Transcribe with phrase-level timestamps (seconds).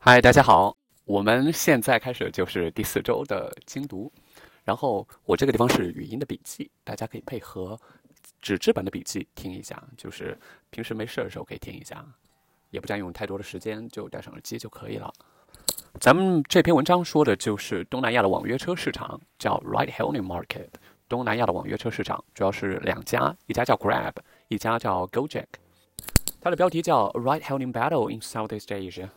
[0.00, 4.10] 嗨，大家好，我们现在开始就是第四周的精读，
[4.62, 7.78] 然后我这个地方是语音的笔记，大家可以配合
[8.40, 10.38] 纸质版的笔记听一下，就是
[10.70, 12.06] 平时没事的时候可以听一下，
[12.70, 15.12] 也不占用太多的时间，就戴上耳机就可以了。
[16.00, 20.68] 咱们这篇文章说的就是东南亚的网约车市场，叫 Ride-hailing Market。
[21.08, 24.12] 东南亚的网约车市场主要是两家，一家叫 Grab，
[24.46, 25.46] 一家叫 Gojek。
[26.40, 29.08] 它的标题叫 Ride-hailing Battle in Southeast Asia。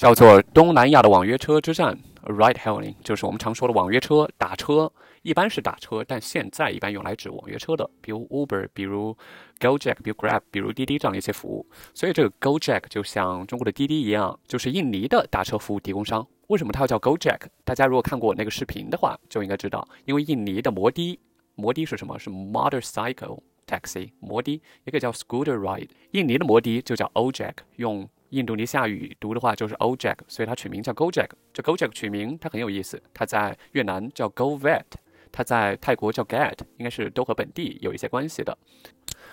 [0.00, 9.14] 叫做东南亚的网约车之战，ride-hailing，就是我们常说的网约车打车，一般是打车，但现在一般用来指网约车的，比如 Uber，比如
[9.58, 11.66] Gojek，比如 Grab，比如滴滴这样的一些服务。
[11.92, 16.26] 所以这个 Gojek 就像中国的滴滴一样，就是印尼的打车服务提供商。
[16.46, 17.40] 为什么它要叫 Gojek？
[17.62, 21.20] 大家如果看过那个视频的话，就应该知道，因为印尼的摩的，
[21.56, 22.18] 摩的是什么？
[22.18, 25.90] 是 motorcycle taxi，摩的也可以叫 scooter ride。
[26.12, 28.08] 印尼的摩的就叫 Ojek，用。
[28.30, 31.28] 印度尼西亚语读的话就是 Ojek，所以它取名叫 Gojek。
[31.52, 34.84] 这 Gojek 取名它很有意思，它在越南叫 GoVet，
[35.30, 38.56] 它在泰国叫 Get，应该是都和本地有一些关系的。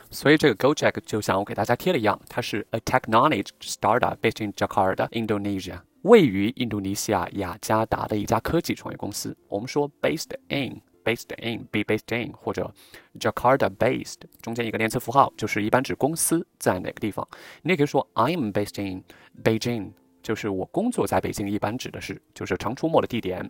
[0.09, 9.38] 所以这个 Gojek 就像我给大家贴了一样，它是 a technology startup based in Jakarta, Indonesia，位于印度尼西亚雅加达的一家科技创业公司。
[9.48, 10.82] 我们说 based in。
[11.08, 12.69] Based in be based in 或者
[13.17, 17.25] Jakarta based 中间一个连词符号，就是一般指公司在哪个地方。
[17.61, 19.05] 你也可以说 I'm based in
[19.41, 19.91] Beijing，
[20.22, 23.49] 就是我工作在北京，一般指的是就是常出没的地点。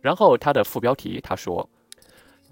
[0.00, 1.68] 然后它的副标题他说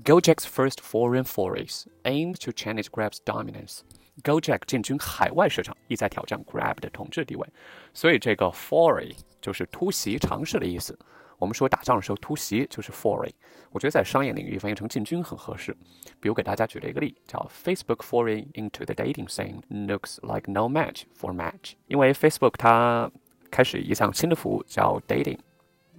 [0.04, 3.80] ，Gojek's first foreign forays aimed to challenge Grab's dominance。
[4.22, 7.46] Gojek 进军海外市场，意在挑战 Grab 的统治地位。
[7.92, 10.98] 所以这个 foray 就是突袭、尝试的意思。
[11.38, 13.30] 我们说打仗的时候突袭就是 foray，
[13.70, 15.76] 我觉得在商业领域翻译成进军很合适。
[16.20, 21.72] 比如给大家举了一个例，叫 Facebook foray into the dating scene looks like no match for match。
[21.88, 23.10] 因为 Facebook 它
[23.50, 25.38] 开始一项新的服务叫 dating，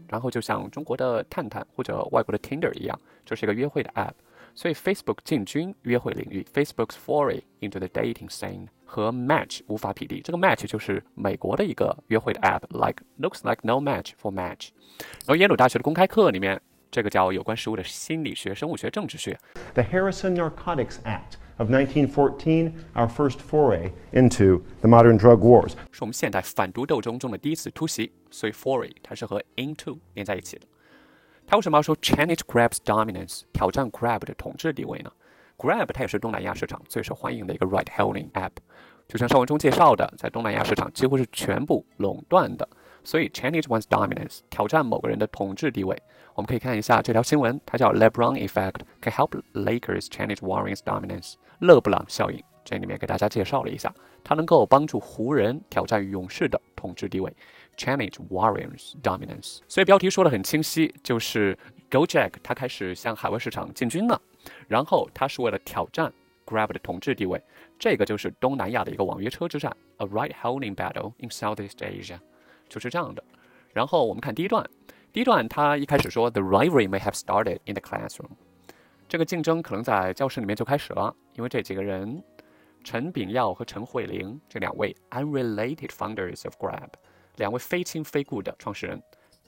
[0.08, 4.14] 然后就像中国的探探或者外国的 Tinder 一样，就是一个约会的 app。
[4.56, 10.22] 所以 Facebook 进军约会领域，Facebook's foray into the dating scene 和 Match 无法匹敌。
[10.22, 14.70] 这个 Match 就是美国的一个约会的 app，like looks like no match for Match。
[14.98, 16.60] 然后耶鲁大学的公开课里面，
[16.90, 19.38] 这个叫有关食物的心理学、生物学、政治学。
[19.74, 28.12] The Harrison Narcotics Act of 1914, our first foray into the modern drug wars，是我们现代反毒斗争中的第一次突袭。
[28.32, 30.66] 所以 foray 它是和 into 连在一起的。
[31.46, 35.12] 他为什么要说 Chinese crab's dominance，挑战 crab 的统治地位呢
[35.58, 38.52] ？Grab 它也是东南亚市场最受欢迎的一个 ride-hailing app，
[39.08, 42.68] 就像上文中介绍的，在东南亚市场几乎是全部垄断的。
[43.04, 45.98] 所以 challenge one's dominance，挑战某个人的统治地位。
[46.36, 51.36] 我们可以看一下这条新闻，它叫 LeBron Effect，can help Lakers challenge Warriors dominance。
[51.60, 53.94] 勒布朗效应，这里面给大家介绍了一下，
[54.24, 57.34] 它能够帮助湖人挑战勇士的统治地位。
[57.78, 61.58] Challenge Warriors dominance，所以标题说的很清晰，就是
[61.92, 64.20] Gojek 它开始向海外市场进军了，
[64.68, 66.12] 然后它是为了挑战
[66.46, 67.42] Grab 的统治地位，
[67.78, 72.20] 这个就是东南亚的一个网约车之战，a ride-hailing battle in Southeast Asia，
[72.70, 73.24] 就是这样的。
[73.74, 74.68] 然后我们看第一段，
[75.12, 78.32] 第一段它一开始说 The rivalry may have started in the classroom，
[79.08, 82.24] 这个竞争可能在教室里面就开始了，因为这几个人，
[82.84, 86.90] 陈炳耀和陈慧玲这两位 unrelated founders of Grab。
[87.36, 89.00] 两位非亲非故的创始人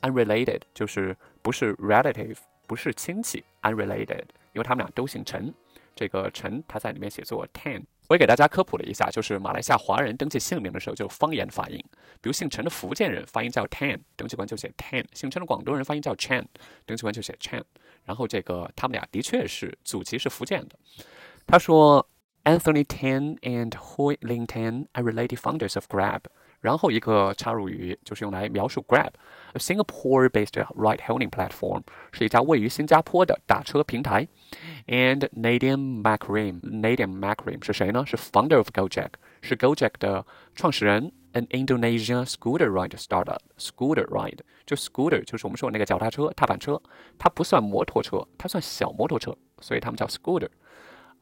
[0.02, 2.38] ，unrelated 就是不是 relative，
[2.68, 5.54] 不是亲戚，unrelated，因为他们俩都姓陈。
[5.96, 7.84] 这个陈他在里面写作 Tan。
[8.08, 11.78] 我也给大家科普了一下，就是马来西亚华人登记姓名的时候就方言发音，
[12.22, 16.44] 比如姓陈的福建人发音叫 Tan，登记官就写 Tan；姓陈的广东人发音叫 Chan，
[16.86, 17.62] 登记官就写 Chan。
[18.06, 20.80] 然后这个他们俩的确是祖籍是福建的。
[21.46, 22.08] 他说
[22.46, 26.22] ，Anthony Tan and Hui Ling Tan are related founders of Grab。
[26.61, 31.83] 然后一个插入语就是用来描述 Grab，a Singapore-based ride-hailing platform，
[32.13, 34.27] 是一家位于新加坡的打车平台。
[34.87, 38.05] And Nadim Makrim，Nadim Makrim 是谁呢？
[38.07, 39.11] 是 founder of Gojek，
[39.43, 41.13] 是 Gojek 的创始人。
[41.35, 43.41] An Indonesian scooter ride startup.
[43.59, 46.81] Scooter ride 就 scooter 就是我们说的那个脚踏车、踏板车，
[47.19, 50.49] 它不算摩托车，它算小摩托车，所以他们叫 scooter。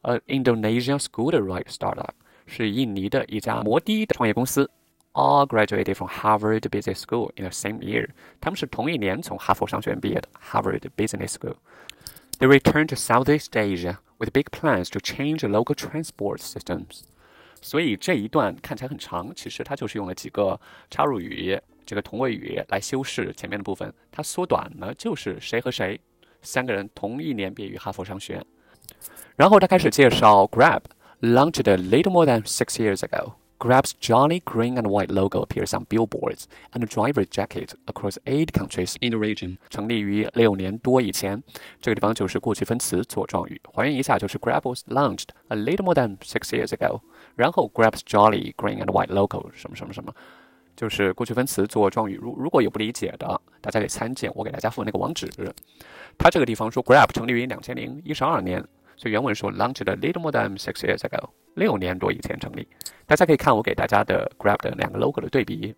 [0.03, 2.11] 呃，Indonesian scooter ride startup
[2.45, 4.69] 是印尼的一家摩的的创业公司。
[5.17, 8.09] all graduated from Harvard Business School in the same year.
[8.41, 11.55] 他们是同一年从哈佛商学院毕业的 Harvard Business School.
[12.39, 17.01] They returned to Southeast Asia with big plans to change the local transport systems.
[17.61, 20.59] 所以这一段看起来很长，其实它就是用了几个
[20.89, 23.93] 插入语，这个同位语来修饰前面的部分。
[24.11, 25.99] 它缩短了就是谁和谁，
[26.41, 28.45] 三个人同一年毕业于哈佛商学院。
[29.35, 30.81] 然后他开始介绍 Grab
[31.21, 33.33] launched a little more than six years ago。
[33.58, 38.94] Grab's jolly green and white logo appears on billboards and driver's jacket across eight countries
[39.00, 39.56] in the region。
[39.68, 41.42] 成立于六年多以前，
[41.80, 43.60] 这个地方就是过去分词做状语。
[43.74, 47.00] 还原一下，就是 Grab was launched a little more than six years ago。
[47.34, 50.14] 然后 Grab's jolly green and white logo 什么什么什么，
[50.76, 52.16] 就是过去分词做状语。
[52.16, 55.28] 如如果有不理解的，大家可以参见我给大家附那个网址。
[56.16, 58.64] 它这个地方说 Grab 成立于两千零一十二年。
[58.98, 62.66] 所以原文说，launched a little more than six years ago，六年多以前成立。
[63.06, 65.72] 大家可以看我给大家的 Grab 的两个 logo 的对比，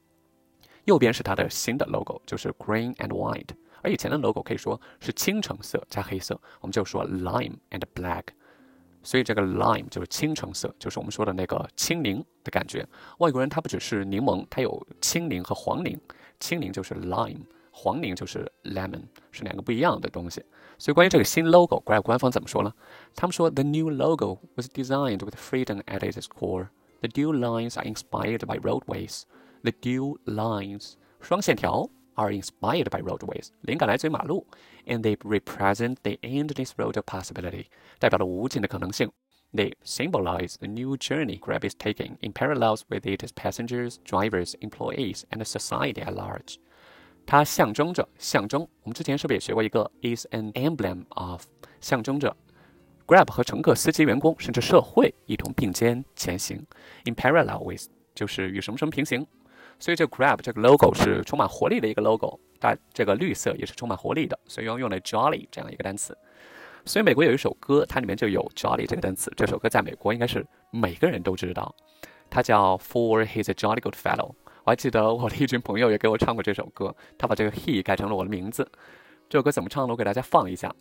[0.86, 3.50] 右边是它的新的 logo，就是 green and white，
[3.82, 8.22] 而以前的 logo 可以说是青橙色加黑色，我们就说 lime and black。
[9.02, 12.86] 所以这个 lime 就是青橙色，就是我们说的那个青柠的感觉。
[13.18, 16.00] 外国人他不只是柠檬，他有青柠和黄柠，
[16.38, 17.42] 青柠就是 lime。
[17.79, 20.43] 黄柠就是 lemon，是两个不一样的东西。
[20.77, 22.73] 所以关于这个新 logo，Grab 官方怎么说呢？
[23.15, 26.69] 他们说，The new logo was designed with freedom at its core.
[27.01, 29.23] The dual lines are inspired by roadways.
[29.61, 34.47] The dual lines 双线条 are inspired by roadways，灵感来自于马路，
[34.85, 37.65] and they represent the endless road of possibility，
[37.99, 39.11] 代表了无尽的可能性。
[39.53, 45.43] They symbolize the new journey Grab is taking in parallels with its passengers, drivers, employees, and
[45.45, 46.57] society at large.
[47.30, 51.44] 它象征着象征，我们之前是不是也学过一个 is an emblem of
[51.80, 52.36] 象征着
[53.06, 56.56] Grab 和乘客、司机、员工甚至社会一同并肩前行
[57.04, 57.84] ，in parallel with
[58.16, 59.24] 就是与什么什么平行，
[59.78, 66.18] 所以这 Grab 这个 logo 是充满活力的一个 logo，但这个绿色也是充满活力的，所以用用了 jolly 这样一个单词。
[66.84, 71.72] 所以美国有一首歌，它里面就有 jolly 这个单词，这首歌在美国应该是每个人都知道，
[72.28, 74.34] 它叫 For He's a Jolly Good Fellow。
[74.70, 78.64] 我还记得我的一群朋友也给我唱过这首歌，他把这个 he 改成了我的名字。
[79.28, 79.92] 这首歌怎么唱呢？
[79.92, 80.72] 我给大家放一下。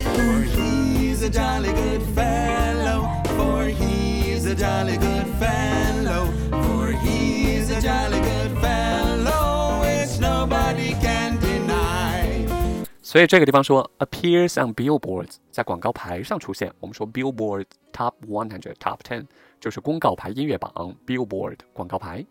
[13.02, 16.72] 所以这个地方说 appears on billboards，在广告牌上出现。
[16.80, 19.26] 我们说 billboard top one hundred top ten，
[19.60, 22.24] 就是公告牌音乐榜 billboard 广告牌。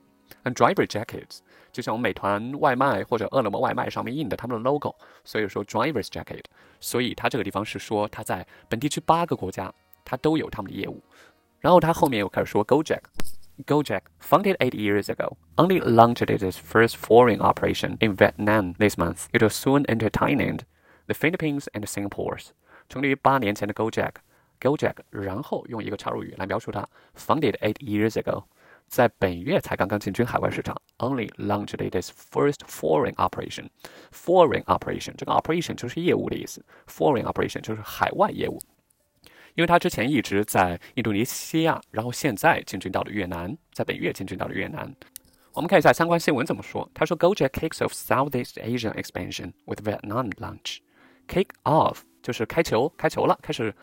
[0.44, 1.40] And driver jackets，
[1.72, 6.44] 就像我们美团外卖或者饿了么外卖上面印的他们的 logo，所以说 driver's jacket。
[6.80, 9.74] 所以它这个地方是说它在本地区八个国家，
[10.04, 11.02] 它都有他们的业务。
[11.60, 19.28] 然后它后面又开始说 Gojek。Gojek, founded eight years ago, only launched its first foreign operation in Vietnam this month.
[19.32, 20.62] It will soon enter Thailand,
[21.06, 22.40] the Philippines, and Singapore.
[22.90, 28.46] 成立于八年前的 Gojek，Gojek，然后用一个插入语来描述它，founded eight years ago。
[28.89, 33.69] 在本月才刚刚进军海外市场，only launched its first foreign operation。
[34.11, 38.59] foreign operation 这个 operation 就是业务的意思，foreign operation 就是海外业务。
[39.55, 44.95] 因为它之前一直在印度尼西亚，然后现在进军到了越南，在本月进军到了越南。
[45.53, 46.89] 我们看一下相关新闻怎么说。
[46.95, 50.79] 他说，Gojek kicks off Southeast Asian expansion with Vietnam launch。
[51.27, 53.75] Kick off 就是开球，开球了，开始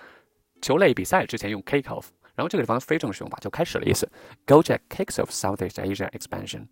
[0.62, 2.06] 球类比赛之前用 kick off。
[2.36, 4.10] 然后这个地方非正式用法就开始了意思。
[4.46, 6.68] Gojek kicks off Southeast Asia expansion。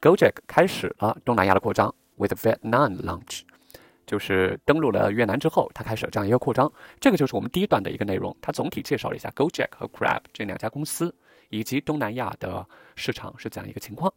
[0.00, 3.42] Gojek 开始了东南亚的扩张，with Vietnam launch，
[4.06, 6.72] 就是登陆了越南之后，它开始了这样一个扩张。
[6.98, 11.14] 这个就是我们第一段的一个内容，它总体介绍了一下 Gojek 和 Grab 这两家公司
[11.50, 12.66] 以及东南亚的
[12.96, 14.10] 市场是怎样一个情况。